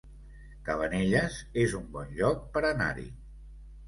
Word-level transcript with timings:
Cabanelles 0.69 1.37
es 1.65 1.75
un 1.79 1.85
bon 1.97 2.15
lloc 2.21 2.41
per 2.57 2.63
anar-hi 2.71 3.07